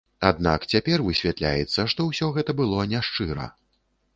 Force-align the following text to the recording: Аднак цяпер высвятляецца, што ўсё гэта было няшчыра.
Аднак 0.27 0.63
цяпер 0.75 1.03
высвятляецца, 1.09 1.85
што 1.93 2.07
ўсё 2.09 2.33
гэта 2.39 2.59
было 2.63 2.89
няшчыра. 2.95 3.45